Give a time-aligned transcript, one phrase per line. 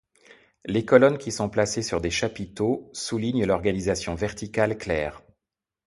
[0.65, 5.21] Les colonnes qui sont placées sur des chapiteaux, soulignent l'organisation verticale claire.